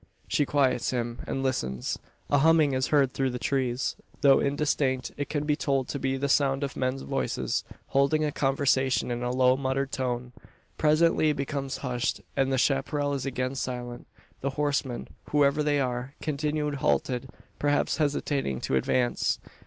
[0.27, 1.99] She quiets him, and listens.
[2.31, 3.95] A humming is heard through the trees.
[4.21, 8.31] Though indistinct, it can be told to be the sound of men's voices holding a
[8.31, 10.31] conversation in a low muttered tone.
[10.75, 14.07] Presently it becomes hushed, and the chapparal is again silent.
[14.39, 17.29] The horsemen, whoever they are, continue halted
[17.59, 19.37] perhaps hesitating to advance.